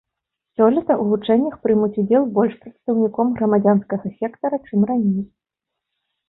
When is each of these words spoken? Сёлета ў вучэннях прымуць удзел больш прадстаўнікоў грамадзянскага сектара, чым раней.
Сёлета 0.59 0.93
ў 0.93 1.03
вучэннях 1.09 1.57
прымуць 1.65 1.97
удзел 2.03 2.23
больш 2.37 2.55
прадстаўнікоў 2.63 3.29
грамадзянскага 3.41 4.09
сектара, 4.19 4.55
чым 4.71 4.81
раней. 4.95 5.21